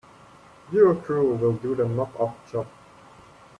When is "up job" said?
2.19-2.65